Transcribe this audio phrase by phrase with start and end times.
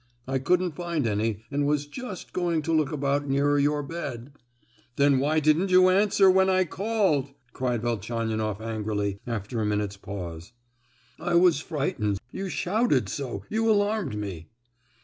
[0.27, 4.31] I couldn't find any, and was just going to look about nearer your bed——"
[4.95, 10.53] "Then why didn't you answer when I called?" cried Velchaninoff angrily, after a minute's pause.
[11.19, 14.49] "I was frightened; you shouted so, you alarmed me!"